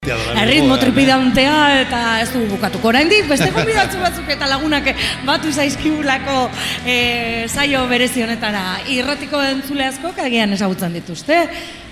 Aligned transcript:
Erritmo 0.00 0.78
tripidantea 0.80 1.56
eta 1.82 1.98
ez 2.22 2.30
du 2.32 2.40
bukatuko 2.48 2.88
oraindik 2.88 3.26
beste 3.28 3.50
gonbidatzu 3.52 3.98
batzuk 4.00 4.30
eta 4.32 4.46
lagunak 4.48 4.86
batu 5.26 5.50
zaizkigulako 5.52 6.36
e, 6.88 6.94
saio 7.52 7.82
berezi 7.90 8.22
honetara. 8.24 8.78
Irratiko 8.88 9.42
entzule 9.44 9.84
askok 9.90 10.22
agian 10.24 10.56
ezagutzen 10.56 10.96
dituzte. 10.96 11.36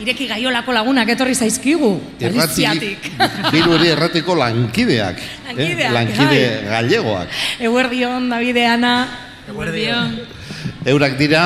Ireki 0.01 0.31
gaiolako 0.31 0.73
lagunak 0.73 1.13
etorri 1.13 1.37
zaizkigu. 1.37 1.91
Galiziatik. 2.23 3.11
Biru 3.53 3.75
ere 3.79 3.91
erratiko 3.99 4.39
lankideak. 4.41 5.21
Lankideak, 5.51 5.85
eh? 5.85 5.93
Lankide 5.99 6.41
bai. 6.47 6.71
gallegoak. 6.73 7.37
Eguerdion, 7.69 8.31
Davide, 8.33 8.65
Ana. 8.73 8.95
Eguerdion. 9.53 10.17
Eurak 10.89 11.21
dira, 11.21 11.45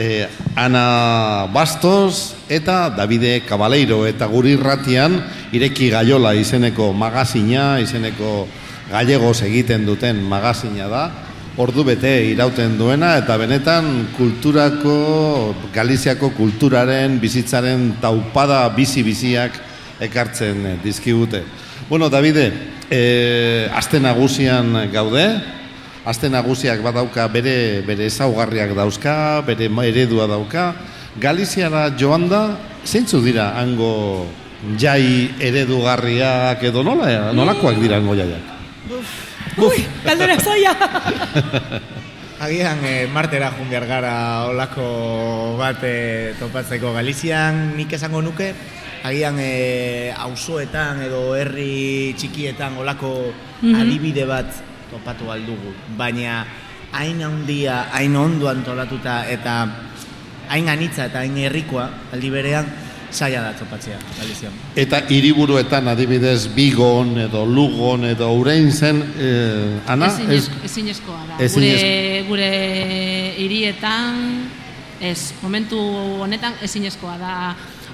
eh, 0.00 0.28
Ana 0.56 1.46
Bastos 1.52 2.34
eta 2.48 2.88
Davide 2.88 3.42
Cabaleiro 3.44 4.06
eta 4.08 4.24
guri 4.32 4.56
irratian 4.56 5.18
ireki 5.52 5.90
gaiola 5.92 6.32
izeneko 6.34 6.94
magazina, 6.96 7.76
izeneko 7.84 8.48
gallegos 8.88 9.42
egiten 9.44 9.84
duten 9.84 10.24
magazina 10.24 10.88
da. 10.88 11.04
Ordu 11.60 11.84
bete 11.84 12.14
irauten 12.30 12.78
duena 12.78 13.18
eta 13.20 13.36
benetan 13.36 14.08
kulturako, 14.16 15.54
Galiziako 15.74 16.30
kulturaren, 16.32 17.18
bizitzaren 17.20 17.98
taupada 18.00 18.62
bizi-biziak 18.72 19.58
ekartzen 20.00 20.78
dizkigute. 20.80 21.42
Bueno, 21.90 22.08
Davide, 22.08 22.52
eh, 22.88 23.68
aste 23.76 24.00
nagusian 24.00 24.72
gaude, 24.94 25.59
Aste 26.08 26.30
nagusiak 26.32 26.80
badauka 26.80 27.26
bere 27.28 27.82
bere 27.84 28.06
ezaugarriak 28.08 28.72
dauzka, 28.72 29.42
bere 29.44 29.68
eredua 29.68 30.26
dauka. 30.26 30.72
Galiziara 31.20 31.90
joan 31.98 32.28
da, 32.28 32.56
zeintzu 32.86 33.20
dira 33.20 33.52
hango 33.60 34.26
jai 34.78 35.28
eredugarriak 35.40 36.62
edo 36.64 36.82
nola, 36.82 37.32
nolakoak 37.32 37.76
dira 37.80 37.96
hango 38.00 38.14
jaiak? 38.14 38.44
Ui, 39.58 39.84
galdera 40.04 40.38
zaila. 40.40 40.72
Agian 42.46 42.80
e, 42.88 43.06
martera 43.12 43.50
jun 43.52 43.68
behar 43.68 43.84
gara 43.84 44.14
olako 44.48 45.56
bat 45.60 45.82
e, 45.84 46.32
topatzeko 46.40 46.94
Galizian 46.96 47.76
nik 47.76 47.92
esango 47.92 48.22
nuke 48.24 48.54
agian 49.04 49.36
e, 49.36 50.08
auzoetan 50.16 51.02
edo 51.04 51.34
herri 51.36 52.16
txikietan 52.16 52.80
olako 52.80 53.12
adibide 53.60 54.24
bat 54.24 54.69
topatu 54.90 55.30
aldugu 55.30 55.72
baina 55.96 56.44
hain 56.92 57.22
handia, 57.22 57.86
hain 57.92 58.16
ondo 58.16 58.48
antolatuta 58.48 59.24
eta 59.30 59.66
hain 60.50 60.68
anitza 60.68 61.04
eta 61.06 61.18
hain 61.22 61.36
herrikoa 61.38 61.88
aldi 62.12 62.30
berean 62.30 62.66
zaila 63.10 63.40
da 63.42 63.52
topatzea 63.58 63.98
Galizian. 64.18 64.52
Eta 64.78 65.00
hiriburuetan 65.10 65.88
adibidez 65.88 66.46
Bigon 66.54 67.16
edo 67.18 67.44
Lugon 67.46 68.04
edo 68.06 68.28
Ureinzen, 68.38 69.00
eh, 69.18 69.80
Ana, 69.90 70.06
ez, 70.06 70.18
Ezinez- 70.18 70.64
ezinezkoa 70.64 71.18
da. 71.28 71.48
Gure, 71.48 72.24
gure 72.28 72.50
hirietan, 73.38 74.46
ez, 75.00 75.32
momentu 75.42 75.78
honetan 76.22 76.54
ezinezkoa 76.62 77.16
da 77.18 77.34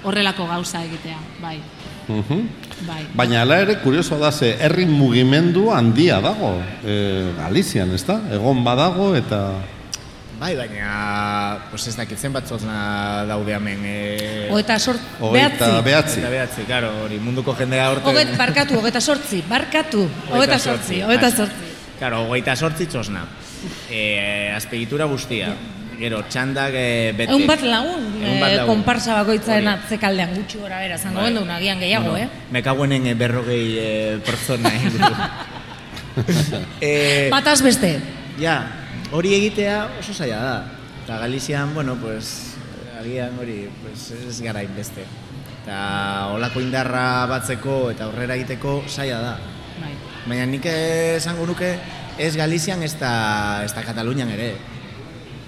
horrelako 0.05 0.47
gauza 0.47 0.85
egitea, 0.85 1.17
bai, 1.41 1.57
Mhm. 2.09 2.49
bai. 2.87 3.07
Baina 3.15 3.43
ala 3.43 3.61
ere 3.61 3.79
kurioso 3.83 4.19
da 4.19 4.31
ze 4.33 4.57
herri 4.61 4.87
mugimendu 4.87 5.71
handia 5.73 6.21
dago 6.21 6.63
eh, 6.85 7.33
Galizian, 7.39 7.95
ezta? 7.95 8.21
Egon 8.31 8.63
badago 8.65 9.15
eta 9.17 9.55
Bai, 10.37 10.53
baina 10.53 11.57
pues 11.71 11.87
ez 11.89 11.95
dakit 11.97 12.21
zenbat 12.21 12.45
zozna 12.45 13.25
daude 13.25 13.55
hemen. 13.57 13.85
E... 13.89 14.49
Oeta 14.53 14.77
sort, 14.79 15.01
hogeita 15.19 15.49
behatzi. 15.49 15.85
behatzi. 15.87 16.19
Eta 16.21 16.33
behatzi, 16.35 16.67
karo, 16.69 16.91
hori 17.07 17.17
munduko 17.25 17.55
jendea 17.57 17.87
horte... 17.89 18.11
Oget, 18.11 18.35
barkatu, 18.37 18.77
ogeta 18.83 19.01
sortzi, 19.01 19.41
barkatu, 19.49 20.05
ogeta 20.29 20.59
sortzi, 20.61 21.01
ogeta 21.07 21.31
sortzi. 21.33 21.73
Karo, 21.97 22.21
hogeita 22.29 22.57
sortzi 22.57 22.85
txosna. 22.93 23.25
E, 23.89 24.03
azpegitura 24.53 25.09
guztia. 25.09 25.55
Gero, 25.97 26.21
txandak 26.29 26.75
e, 26.77 27.13
bete. 27.17 27.33
Egun 27.33 27.47
bat 27.49 27.63
lagun, 27.65 28.03
Egun 28.21 28.41
bat 28.43 28.51
eh, 28.51 28.57
lagun. 28.59 28.69
konparsa 28.75 29.15
bakoitzaren 29.23 29.69
atzekaldean 29.73 30.35
gutxi 30.37 30.59
gora 30.61 30.81
bera, 30.83 30.99
zango 31.01 31.23
Bai. 31.23 31.31
gendu 31.31 31.45
agian 31.51 31.81
gehiago, 31.81 32.11
Bueno, 32.11 32.27
eh? 32.27 32.49
Me 32.53 32.63
kaguenen 32.63 33.07
e, 33.07 33.15
berrogei 33.15 33.79
e, 33.81 34.19
pertsona 34.27 34.75
inguru. 34.77 35.13
e, 36.81 37.29
Bataz 37.33 37.63
beste. 37.65 37.97
Ja, 38.41 38.59
hori 39.13 39.33
egitea 39.39 39.79
oso 40.01 40.13
zaila 40.13 40.43
da. 40.45 40.57
Eta 41.05 41.19
Galizian, 41.25 41.73
bueno, 41.75 41.97
pues, 41.97 42.57
agian 43.01 43.39
hori 43.41 43.69
pues, 43.83 44.11
ez 44.13 44.41
gara 44.43 44.63
inbeste. 44.67 45.05
Eta 45.63 46.29
olako 46.37 46.61
indarra 46.61 47.27
batzeko 47.27 47.91
eta 47.91 48.05
aurrera 48.05 48.37
egiteko 48.37 48.83
zaila 48.89 49.21
da. 49.25 49.37
bai. 49.81 49.95
Baina 50.27 50.47
nik 50.47 50.67
esango 50.67 51.47
nuke 51.47 51.79
ez 52.19 52.35
Galizian 52.37 52.83
ez 52.83 52.95
da, 53.01 53.65
ez 53.65 53.73
da 53.73 53.83
Katalunian 53.83 54.29
ere. 54.37 54.55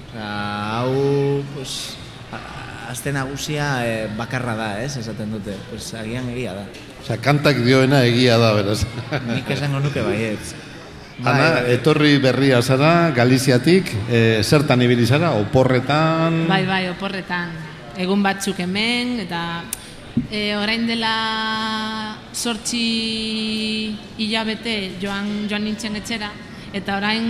Osea, 0.08 0.80
hau, 0.80 1.42
pues, 1.54 1.96
azte 2.88 3.12
nagusia 3.12 3.84
eh, 3.86 4.08
bakarra 4.16 4.54
da, 4.56 4.69
ez, 4.82 4.96
esaten 4.96 5.30
dute. 5.36 5.56
Pues, 5.70 5.92
agian 5.94 6.28
egia 6.32 6.54
da. 6.56 6.64
Osea, 7.02 7.19
kantak 7.20 7.60
dioena 7.64 8.00
egia 8.08 8.38
da, 8.41 8.54
beraz. 8.56 8.80
Nik 9.28 9.50
esango 9.52 9.80
nuke 9.84 10.02
baietz. 10.02 10.54
Ana, 11.19 11.32
Bai, 11.32 11.50
bai. 11.50 11.72
etorri 11.74 12.12
berria 12.22 12.60
zara, 12.62 13.10
Galiziatik, 13.10 13.91
e, 14.08 14.38
zertan 14.46 14.84
ibili 14.86 15.04
zara, 15.04 15.32
oporretan... 15.34 16.44
Bai, 16.46 16.62
bai, 16.64 16.84
oporretan. 16.92 17.50
Egun 17.98 18.22
batzuk 18.22 18.60
hemen, 18.62 19.16
eta 19.25 19.40
e, 20.30 20.54
orain 20.54 20.86
dela 20.86 22.14
sortzi 22.30 23.96
hilabete 24.22 24.76
joan, 25.02 25.48
joan 25.50 25.66
nintzen 25.66 25.98
etxera, 25.98 26.30
eta 26.70 27.00
orain 27.00 27.26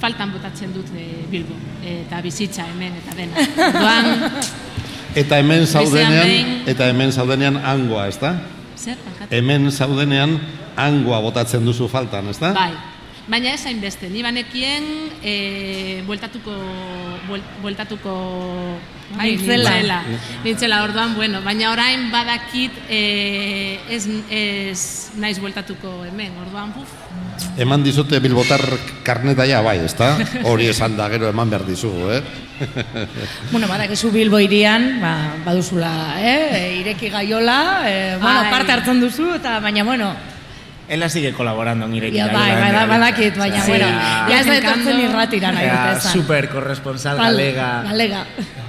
faltan 0.00 0.32
botatzen 0.32 0.72
dut 0.74 0.88
e, 0.96 1.06
Bilbo, 1.30 1.54
eta 1.84 2.20
bizitza 2.22 2.64
hemen, 2.68 2.92
eta 3.02 3.16
dena. 3.16 3.34
Orduan, 3.68 4.30
Eta 5.16 5.38
hemen 5.40 5.62
zaudenean, 5.66 6.26
behin- 6.28 6.68
eta 6.68 6.90
hemen 6.90 7.12
zaudenean 7.12 7.56
hangoa, 7.64 8.02
ezta? 8.10 8.34
zer? 8.76 8.98
Hemen 9.30 9.70
zaudenean 9.72 10.34
hangoa 10.76 11.22
botatzen 11.24 11.64
duzu 11.64 11.88
faltan, 11.88 12.28
ezta? 12.28 12.50
Bai, 12.52 12.72
baina 13.26 13.54
ez 13.54 13.64
hainbeste, 13.66 14.08
ni 14.10 14.22
banekien 14.22 14.84
e, 15.22 16.02
bueltatuko, 16.06 16.54
buel, 17.26 17.42
bueltatuko 17.62 18.14
bai, 19.16 19.32
Nintzela. 19.32 19.70
nintzela. 19.70 19.98
Nintzela, 20.44 20.82
orduan, 20.86 21.16
bueno, 21.18 21.42
baina 21.42 21.72
orain 21.72 22.10
badakit 22.12 22.72
e, 22.88 23.80
ez, 23.90 24.06
ez 24.30 25.10
naiz 25.18 25.40
bueltatuko 25.42 26.04
hemen, 26.06 26.38
orduan, 26.46 26.72
buf, 26.76 26.94
Eman 27.60 27.82
dizute 27.84 28.18
bilbotar 28.20 28.60
karneta 29.04 29.46
ja, 29.48 29.62
bai, 29.64 29.78
ezta? 29.84 30.14
Hori 30.48 30.68
esan 30.68 30.96
da, 30.96 31.08
gero 31.12 31.28
eman 31.28 31.50
behar 31.52 31.64
dizugu, 31.68 32.10
eh? 32.12 32.22
Bueno, 33.52 33.68
badakizu 33.68 34.10
Bilbo 34.12 34.38
irian, 34.40 35.00
ba, 35.00 35.12
baduzula, 35.44 35.90
eh? 36.20 36.78
Ireki 36.80 37.10
gaiola, 37.12 37.58
eh, 37.88 38.16
bueno, 38.20 38.40
Bai. 38.40 38.50
parte 38.52 38.72
hartzen 38.72 39.00
duzu, 39.00 39.34
eta 39.36 39.58
baina, 39.60 39.84
bueno, 39.84 40.10
Ela 40.88 41.08
sigue 41.08 41.32
colaborando 41.32 41.86
en 41.86 41.94
Ireki. 41.94 42.16
ja, 42.16 42.28
bai, 42.28 42.52
bai, 42.52 42.72
bai, 42.72 42.88
badakit, 42.88 43.36
baina, 43.36 43.60
Sí, 43.64 43.70
bueno, 43.72 43.86
ja. 43.88 44.28
ez 44.40 44.46
da 44.46 44.56
etortzen 44.56 45.00
irratira 45.00 45.50
nahi 45.52 45.64
Era 45.66 45.96
esan. 45.96 46.12
super 46.12 46.48
corresponsal 46.48 47.16
Gal- 47.16 47.32
galega, 47.34 47.82
Galega. 47.82 48.26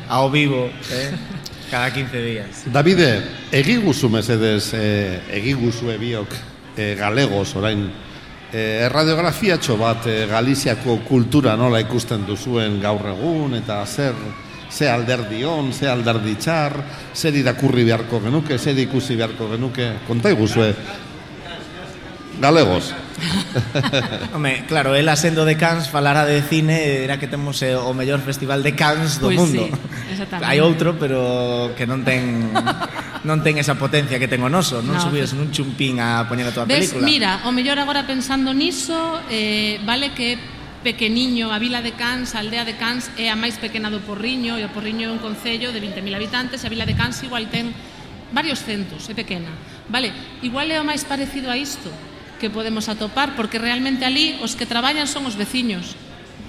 a 0.10 0.22
o 0.22 0.32
vivo, 0.32 0.66
eh? 0.92 1.12
cada 1.70 1.92
15 1.94 2.22
días. 2.24 2.64
Davide, 2.74 3.22
egiguzu 3.52 4.10
mesedez, 4.10 4.72
eh, 4.74 5.22
egiguzue 5.32 5.98
biok 6.00 6.28
eh, 6.76 6.96
galegos 6.98 7.56
orain, 7.56 7.92
eh, 8.52 8.82
erradiografiatxo 8.86 9.78
bat 9.78 10.08
eh, 10.08 10.26
Galiziako 10.30 11.00
kultura 11.08 11.56
nola 11.56 11.80
ikusten 11.82 12.26
duzuen 12.26 12.82
gaur 12.82 13.06
egun, 13.14 13.54
eta 13.56 13.86
zer, 13.86 14.14
ze 14.72 14.90
alderdi 14.90 15.44
on, 15.46 15.72
ze 15.74 15.88
alderdi 15.88 16.34
txar, 16.36 16.74
zer 17.14 17.36
irakurri 17.36 17.84
beharko 17.84 18.20
genuke, 18.24 18.58
zer 18.58 18.78
ikusi 18.80 19.16
beharko 19.16 19.52
genuke, 19.52 19.92
konta 20.08 20.32
iguzue. 20.32 20.74
galegos. 22.40 22.94
Home, 24.34 24.66
claro, 24.68 24.94
ela 24.94 25.16
sendo 25.16 25.46
de 25.46 25.58
Cans 25.58 25.90
falara 25.90 26.26
de 26.26 26.42
cine 26.42 27.04
era 27.04 27.18
que 27.18 27.28
temos 27.28 27.62
eh, 27.66 27.76
o 27.76 27.94
mellor 27.94 28.22
festival 28.22 28.62
de 28.62 28.78
Cans 28.78 29.18
do 29.18 29.34
pois 29.34 29.38
mundo. 29.42 29.66
Sí, 29.66 29.98
Hai 30.42 30.62
outro, 30.62 30.98
pero 30.98 31.74
que 31.74 31.90
non 31.90 32.06
ten 32.06 32.54
non 33.26 33.42
ten 33.42 33.58
esa 33.58 33.76
potencia 33.76 34.22
que 34.22 34.30
ten 34.30 34.42
o 34.46 34.50
noso, 34.50 34.86
non 34.86 34.98
no, 34.98 35.02
subías 35.02 35.34
nun 35.34 35.50
chumpín 35.50 35.98
a 35.98 36.30
poñer 36.30 36.46
a 36.50 36.54
tua 36.54 36.70
ves, 36.70 36.94
película. 36.94 37.06
Mira, 37.06 37.32
o 37.46 37.52
mellor 37.54 37.82
agora 37.82 38.06
pensando 38.06 38.54
niso, 38.54 39.18
eh, 39.34 39.82
vale 39.82 40.14
que 40.14 40.38
pequeniño, 40.86 41.52
a 41.52 41.58
vila 41.60 41.82
de 41.82 41.98
Cans, 41.98 42.38
a 42.38 42.40
aldea 42.40 42.64
de 42.64 42.78
Cans 42.78 43.10
é 43.18 43.34
a 43.34 43.36
máis 43.36 43.58
pequena 43.58 43.90
do 43.90 44.00
Porriño, 44.06 44.56
e 44.56 44.64
o 44.64 44.72
Porriño 44.72 45.10
é 45.10 45.12
un 45.12 45.20
concello 45.20 45.74
de 45.74 45.82
20.000 45.82 46.06
habitantes, 46.14 46.62
e 46.62 46.66
a 46.66 46.72
vila 46.72 46.86
de 46.86 46.94
Cans 46.94 47.18
igual 47.26 47.50
ten 47.50 47.74
varios 48.32 48.62
centos, 48.62 49.10
é 49.10 49.14
pequena. 49.18 49.50
Vale, 49.90 50.14
igual 50.46 50.70
é 50.70 50.78
o 50.80 50.86
máis 50.88 51.04
parecido 51.04 51.50
a 51.50 51.58
isto, 51.58 51.90
que 52.40 52.50
podemos 52.50 52.90
atopar, 52.90 53.36
porque 53.36 53.60
realmente 53.60 54.06
ali 54.06 54.38
os 54.42 54.56
que 54.56 54.70
traballan 54.70 55.10
son 55.10 55.26
os 55.26 55.36
veciños. 55.36 55.98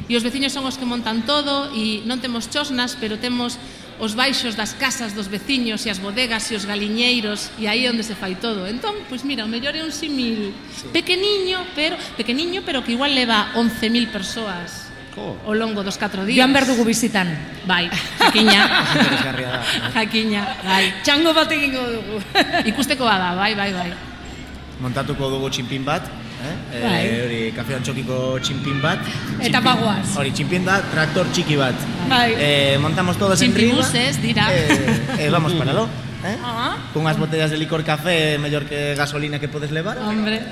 E 0.08 0.16
os 0.16 0.24
veciños 0.24 0.56
son 0.56 0.64
os 0.64 0.80
que 0.80 0.88
montan 0.88 1.28
todo 1.28 1.68
e 1.76 2.00
non 2.08 2.20
temos 2.20 2.48
chosnas, 2.48 2.96
pero 2.96 3.20
temos 3.20 3.60
os 3.98 4.14
baixos 4.14 4.54
das 4.54 4.72
casas 4.78 5.12
dos 5.12 5.26
veciños 5.28 5.84
e 5.84 5.90
as 5.90 5.98
bodegas 5.98 6.48
e 6.48 6.56
os 6.56 6.64
galiñeiros 6.64 7.50
e 7.58 7.66
aí 7.66 7.84
é 7.84 7.90
onde 7.90 8.06
se 8.06 8.14
fai 8.14 8.38
todo. 8.38 8.64
Entón, 8.64 8.94
pois 9.10 9.26
mira, 9.26 9.44
o 9.44 9.50
mellor 9.50 9.74
é 9.74 9.82
un 9.82 9.92
simil 9.92 10.54
pequeniño, 10.94 11.66
pero 11.74 11.98
pequeniño, 12.16 12.62
pero 12.62 12.80
que 12.80 12.94
igual 12.94 13.12
leva 13.12 13.52
11.000 13.58 14.08
persoas 14.08 14.88
ao 15.18 15.54
longo 15.54 15.82
dos 15.82 15.98
4 15.98 16.24
días. 16.24 16.38
Joan 16.38 16.54
Verdugo 16.54 16.86
visitan. 16.86 17.26
Bai, 17.66 17.90
jakiña. 18.22 18.62
jakiña, 19.98 20.42
bai. 20.62 20.94
Txango 21.02 21.34
bat 21.34 21.50
egingo 21.50 21.82
dugu. 21.82 22.16
Ikustekoa 22.70 23.18
da, 23.18 23.30
bai, 23.34 23.58
bai, 23.58 23.74
bai. 23.74 24.07
Montatuko 24.80 25.26
dugu 25.32 25.48
txinpin 25.50 25.84
bat, 25.84 26.04
eh? 26.06 26.52
Eh, 26.72 26.82
Bai. 26.84 27.06
hori 27.24 27.38
kafean 27.56 27.82
txokiko 27.82 28.38
txinpin 28.40 28.80
bat. 28.82 29.00
Eta 29.02 29.42
Txinpin- 29.42 29.64
bagoaz. 29.64 30.16
Hori, 30.16 30.30
txinpin 30.30 30.64
da, 30.64 30.76
traktor 30.92 31.26
txiki 31.34 31.56
bat. 31.58 31.74
Bai. 32.08 32.34
Eh, 32.38 32.78
montamos 32.80 33.16
todos 33.18 33.42
en 33.42 33.54
riba. 33.54 33.82
Txinpibuses 33.82 34.22
dira. 34.22 34.46
Eh, 34.54 35.00
eh, 35.26 35.30
vamos 35.30 35.52
para 35.54 35.72
lo. 35.72 35.84
Eh? 36.24 36.36
Ah. 36.44 36.76
Cunhas 36.92 37.16
botellas 37.18 37.50
de 37.50 37.56
licor 37.58 37.84
café 37.84 38.38
mellor 38.38 38.64
que 38.66 38.94
gasolina 38.96 39.38
que 39.38 39.46
podes 39.48 39.70
levar. 39.70 39.98
Hombre. 39.98 40.42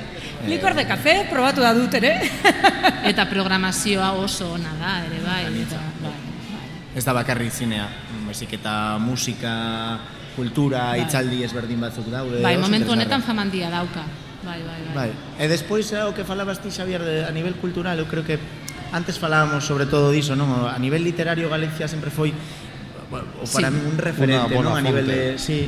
Licor 0.47 0.75
de 0.75 0.87
café, 0.87 1.27
probatu 1.31 1.61
da 1.61 1.73
dut 1.75 1.93
ere. 1.95 2.21
Eta 3.11 3.27
programazioa 3.29 4.13
oso 4.13 4.53
ona 4.55 4.73
da, 4.79 4.93
ere 5.07 5.19
bai. 5.27 5.45
Eta, 5.63 5.79
bai. 6.03 6.15
Ez 6.95 7.05
da 7.05 7.13
bakarrik 7.13 7.51
zinea, 7.53 7.87
baizik 8.27 8.53
eta 8.57 8.97
musika, 8.99 9.99
kultura, 10.37 10.93
bai. 10.93 11.03
itzaldi 11.03 11.43
ezberdin 11.43 11.81
batzuk 11.81 12.07
daude. 12.13 12.45
Bai, 12.45 12.57
momentu 12.61 12.93
honetan 12.93 13.25
famandia 13.25 13.73
dauka. 13.73 14.05
Bai, 14.45 14.61
bai, 14.63 14.81
bai. 14.87 14.95
bai. 14.95 15.11
E 15.41 15.49
despois, 15.49 15.91
eh, 15.91 16.05
o 16.05 16.15
que 16.15 16.23
falabas 16.23 16.61
ti, 16.63 16.71
Xavier, 16.71 17.03
de, 17.03 17.25
a 17.25 17.33
nivel 17.33 17.57
cultural, 17.57 17.99
eu 17.99 18.07
creo 18.07 18.23
que 18.23 18.39
antes 18.93 19.19
falábamos 19.19 19.65
sobre 19.65 19.87
todo 19.87 20.13
diso, 20.13 20.37
non? 20.37 20.71
A 20.71 20.79
nivel 20.79 21.03
literario 21.03 21.51
Galicia 21.51 21.89
sempre 21.89 22.13
foi 22.13 22.31
o 23.11 23.47
para 23.51 23.71
sí. 23.71 23.75
mí 23.75 23.81
un 23.83 23.99
referente, 23.99 24.55
non? 24.55 24.77
A 24.77 24.79
fonte. 24.79 24.87
nivel 24.87 25.07
de, 25.09 25.21
sí, 25.41 25.67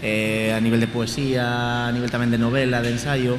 eh, 0.00 0.54
a 0.56 0.60
nivel 0.60 0.80
de 0.80 0.88
poesía, 0.88 1.88
a 1.88 1.92
nivel 1.92 2.08
tamén 2.08 2.32
de 2.32 2.40
novela, 2.40 2.80
de 2.80 2.96
ensaio. 2.96 3.36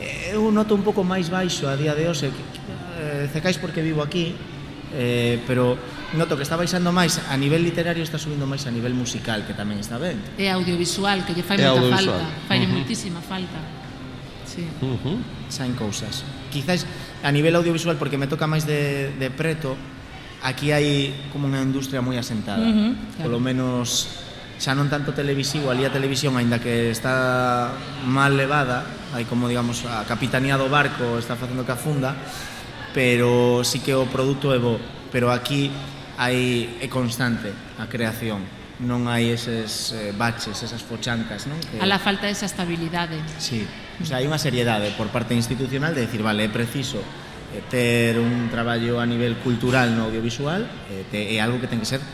Eh, 0.00 0.32
eu 0.32 0.48
noto 0.48 0.72
un 0.72 0.80
pouco 0.80 1.04
máis 1.04 1.28
baixo 1.28 1.68
a 1.68 1.76
día 1.76 1.92
de 1.92 2.08
hoxe, 2.08 2.32
eh, 2.32 3.28
cecais 3.28 3.60
porque 3.60 3.84
vivo 3.84 4.00
aquí, 4.00 4.32
eh, 4.96 5.40
pero 5.44 5.76
noto 6.14 6.34
que 6.34 6.42
está 6.42 6.58
baixando 6.58 6.90
máis 6.90 7.22
a 7.30 7.36
nivel 7.38 7.62
literario 7.62 8.02
está 8.02 8.18
subindo 8.18 8.42
máis 8.46 8.66
a 8.66 8.72
nivel 8.74 8.94
musical 8.94 9.46
que 9.46 9.54
tamén 9.54 9.78
está 9.78 9.94
ben 9.94 10.18
é 10.34 10.50
audiovisual 10.50 11.22
que 11.22 11.38
lle 11.38 11.46
fai 11.46 11.62
é 11.62 11.70
moita 11.70 12.02
falta 12.02 12.26
fai 12.50 12.58
uh 12.58 12.66
-huh. 12.66 12.74
moitísima 12.74 13.20
falta 13.22 13.58
sí. 14.42 14.66
uh 14.82 14.98
-huh. 14.98 15.18
saen 15.46 15.78
cousas 15.78 16.26
quizás 16.50 16.82
a 17.22 17.30
nivel 17.30 17.54
audiovisual 17.54 17.94
porque 17.94 18.18
me 18.18 18.26
toca 18.26 18.50
máis 18.50 18.66
de, 18.66 19.14
de 19.14 19.28
preto 19.30 19.78
aquí 20.42 20.74
hai 20.74 21.14
como 21.30 21.46
unha 21.46 21.62
industria 21.62 22.02
moi 22.02 22.18
asentada 22.18 22.64
uh 22.64 22.74
-huh, 22.74 22.90
claro. 23.14 23.24
polo 23.30 23.38
menos 23.38 24.10
xa 24.58 24.74
non 24.74 24.90
tanto 24.90 25.14
televisivo 25.14 25.70
ali 25.70 25.86
a 25.86 25.94
televisión 25.94 26.34
aínda 26.34 26.58
que 26.58 26.90
está 26.90 27.70
mal 28.02 28.34
levada 28.34 28.82
hai 29.14 29.24
como 29.30 29.46
digamos 29.46 29.86
a 29.86 30.02
capitanía 30.04 30.58
do 30.58 30.66
barco 30.66 31.22
está 31.22 31.38
facendo 31.38 31.62
que 31.62 31.72
afunda 31.72 32.18
pero 32.90 33.62
sí 33.62 33.78
que 33.78 33.94
o 33.94 34.10
produto 34.10 34.50
é 34.50 34.58
bo 34.58 34.76
pero 35.14 35.30
aquí 35.30 35.70
hai, 36.20 36.68
é 36.84 36.88
constante 36.92 37.48
a 37.80 37.88
creación 37.88 38.44
non 38.80 39.08
hai 39.08 39.32
eses 39.32 39.92
eh, 39.96 40.12
baches, 40.12 40.60
esas 40.60 40.84
fochancas 40.84 41.48
non? 41.48 41.56
Que... 41.64 41.80
a 41.80 41.88
la 41.88 41.96
falta 41.96 42.28
de 42.28 42.36
esa 42.36 42.44
estabilidade 42.44 43.16
sí. 43.40 43.64
o 44.00 44.04
sea, 44.04 44.20
hai 44.20 44.28
unha 44.28 44.36
seriedade 44.36 44.92
por 45.00 45.08
parte 45.08 45.32
institucional 45.32 45.96
de 45.96 46.04
decir, 46.04 46.20
vale, 46.20 46.44
é 46.44 46.50
preciso 46.52 47.00
eh, 47.00 47.64
ter 47.72 48.20
un 48.20 48.52
traballo 48.52 49.00
a 49.00 49.08
nivel 49.08 49.40
cultural 49.40 49.96
no 49.96 50.12
audiovisual 50.12 50.68
eh, 50.92 51.36
é 51.36 51.40
algo 51.40 51.56
que 51.56 51.68
ten 51.72 51.80
que 51.80 51.88
ser 51.88 52.04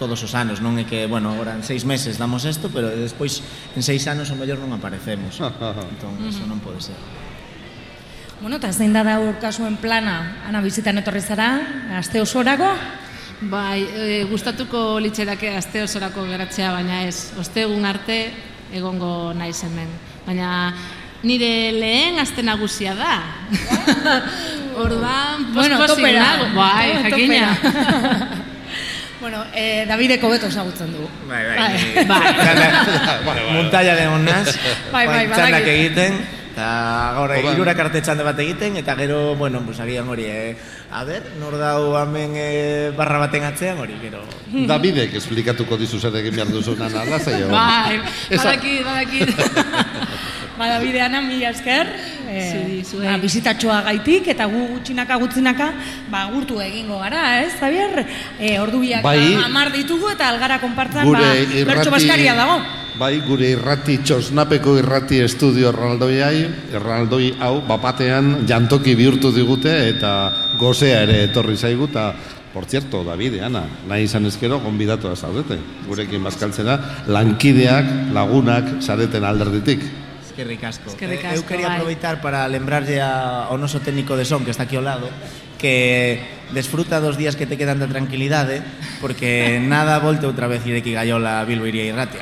todos 0.00 0.18
os 0.24 0.34
anos, 0.34 0.58
non 0.58 0.74
é 0.80 0.84
que, 0.88 1.06
bueno, 1.06 1.30
agora 1.30 1.54
en 1.54 1.62
seis 1.62 1.86
meses 1.86 2.18
damos 2.18 2.42
isto, 2.42 2.72
pero 2.74 2.90
despois 2.90 3.38
en 3.76 3.86
seis 3.86 4.02
anos 4.10 4.32
o 4.32 4.36
mellor 4.36 4.58
non 4.58 4.74
aparecemos. 4.74 5.38
entón, 5.94 6.18
iso 6.26 6.42
non 6.42 6.58
pode 6.58 6.82
ser. 6.82 6.98
Bueno, 8.42 8.58
eta 8.58 8.74
zein 8.74 8.90
da 8.90 9.06
daur 9.06 9.38
kasuen 9.38 9.76
en 9.76 9.78
plana, 9.78 10.42
ana 10.42 10.58
bizitan 10.58 10.98
etorri 10.98 11.22
zara, 11.22 11.62
aste 11.94 12.18
osorako, 12.18 12.66
Bai, 13.40 13.82
e, 13.82 14.24
gustatuko 14.30 15.00
litxerake 15.02 15.56
aste 15.56 15.82
osorako 15.82 16.24
geratzea, 16.28 16.72
baina 16.72 17.02
ez, 17.08 17.32
ostegun 17.40 17.84
arte 17.88 18.30
egongo 18.72 19.32
naiz 19.34 19.58
hemen. 19.64 19.88
Baina 20.26 20.72
nire 21.22 21.72
lehen 21.72 22.18
aste 22.22 22.42
nagusia 22.42 22.94
da. 22.94 23.16
Orduan, 24.76 25.52
Bueno, 25.54 25.78
topera. 25.86 26.28
Bai, 26.54 27.02
jakina. 27.02 27.58
bueno, 29.20 29.44
eh, 29.54 29.84
Davideko 29.88 30.30
beto 30.30 30.46
ezagutzen 30.46 30.92
du. 30.92 31.08
Bai, 31.28 31.42
Bai. 31.56 32.06
Bai. 32.06 33.36
Muntaia 33.52 33.94
de 33.94 34.06
onaz, 34.08 34.56
Bai, 34.92 35.06
bai, 35.06 35.26
badakit. 35.28 35.68
egiten, 35.68 36.18
eta 36.52 37.16
gaur 37.16 37.32
hirurak 37.32 37.78
arte 37.86 38.02
txanda 38.04 38.26
bat 38.26 38.38
egiten, 38.44 38.76
eta 38.76 38.94
gero, 38.98 39.34
bueno, 39.40 39.62
pues, 39.64 39.80
agian 39.80 40.08
hori, 40.12 40.26
eh, 40.28 40.56
a 40.92 41.04
ber, 41.08 41.32
nor 41.40 41.56
dau 41.56 41.96
hemen 42.02 42.36
eh, 42.36 42.92
barra 42.96 43.22
baten 43.24 43.46
atzean 43.48 43.80
hori, 43.80 43.96
gero... 44.02 44.20
Davidek 44.72 45.16
esplikatuko 45.22 45.80
dizu 45.80 46.00
zer 46.00 46.20
egin 46.20 46.36
behar 46.36 46.52
duzunan 46.52 46.92
alazai 46.92 47.38
egon. 47.42 47.56
Bai, 47.56 47.98
badakit, 48.36 48.84
badakit. 48.84 49.34
Ba, 50.52 50.66
Davide, 50.68 51.00
ana, 51.00 51.22
mila 51.24 51.48
esker. 51.48 51.88
Eh, 52.28 52.84
ba, 53.00 53.16
bizitatxoa 53.18 53.78
gaitik, 53.86 54.28
eta 54.34 54.44
gu 54.52 54.66
gutxinaka 54.74 55.16
gutxinaka, 55.16 55.70
ba, 56.12 56.26
gurtu 56.30 56.60
egingo 56.60 57.00
gara, 57.00 57.40
ez, 57.40 57.56
Javier? 57.56 58.04
Eh, 58.36 58.60
ordu 58.60 58.84
biak 58.84 59.02
Bai. 59.02 59.32
amar 59.40 59.72
ditugu, 59.72 60.12
eta 60.12 60.28
algara 60.28 60.60
konpartzan, 60.60 61.08
Gure 61.08 61.24
ba, 61.24 61.72
bertso 61.72 61.90
baskaria 61.90 62.36
dago. 62.36 62.60
Bai, 63.00 63.22
gure 63.24 63.48
irrati 63.54 63.96
txosnapeko 64.04 64.74
irrati 64.76 65.22
estudio 65.24 65.70
erraldoiai, 65.72 66.42
erraldoi 66.76 67.30
hau 67.40 67.62
bapatean 67.64 68.42
jantoki 68.48 68.92
bihurtu 68.98 69.30
digute 69.32 69.72
eta 69.88 70.10
gozea 70.60 71.00
ere 71.06 71.22
etorri 71.30 71.56
zaigu 71.56 71.88
eta 71.90 72.12
Por 72.52 72.66
cierto, 72.66 73.02
David, 73.02 73.40
Ana, 73.40 73.62
nahi 73.88 74.02
izan 74.04 74.26
ezkero, 74.28 74.58
gonbidatua 74.60 75.14
zaudete. 75.16 75.56
Gurekin 75.88 76.20
bazkaltzera, 76.20 76.74
lankideak, 77.08 78.12
lagunak, 78.12 78.66
zareten 78.84 79.24
alderditik. 79.24 79.80
Eskerrik 80.20 80.60
asko. 80.68 80.90
Eskerrik 80.90 81.24
Eh, 81.24 81.28
Eu 81.32 81.38
asko, 81.40 81.48
quería 81.48 81.68
bai. 81.68 81.76
aproveitar 81.78 82.20
para 82.20 82.46
lembrarlle 82.48 83.00
a, 83.00 83.48
ao 83.48 83.56
noso 83.56 83.80
técnico 83.80 84.20
de 84.20 84.26
son 84.28 84.44
que 84.44 84.50
está 84.52 84.64
aquí 84.68 84.76
ao 84.76 84.84
lado 84.84 85.08
que 85.56 86.20
desfruta 86.52 87.00
dos 87.00 87.16
días 87.16 87.36
que 87.40 87.46
te 87.48 87.56
quedan 87.56 87.80
de 87.80 87.88
tranquilidade 87.88 88.60
porque 89.00 89.56
nada 89.64 89.96
volte 90.04 90.28
outra 90.28 90.44
vez 90.44 90.60
Ireki 90.66 90.92
Gaiola 90.92 91.40
Bilbo 91.48 91.64
iría 91.64 91.88
irratia. 91.88 92.20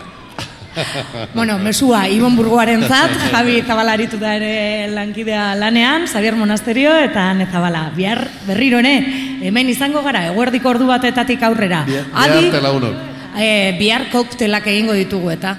Bueno, 1.35 1.59
mesua, 1.59 2.09
Ibon 2.09 2.37
Burgoaren 2.37 2.83
zat, 2.89 3.11
Javi 3.33 3.63
Zabalaritu 3.63 4.19
da 4.19 4.35
ere 4.37 4.89
lankidea 4.91 5.55
lanean, 5.55 6.07
Xavier 6.09 6.35
Monasterio 6.37 6.95
eta 6.97 7.33
Nezabala. 7.35 7.91
Bihar 7.97 8.25
berriro 8.47 8.79
ere, 8.81 8.95
hemen 9.43 9.69
izango 9.71 10.03
gara, 10.03 10.27
eguerdiko 10.31 10.71
ordu 10.71 10.87
batetatik 10.91 11.43
aurrera. 11.43 11.85
Bihar- 11.87 12.07
Adi, 12.15 12.39
bihar 12.47 12.53
tela 12.59 12.73
unok. 12.73 12.95
eh, 13.39 13.77
bihar 13.79 14.09
koktelak 14.11 14.67
egingo 14.67 14.93
ditugu 14.93 15.31
eta. 15.31 15.57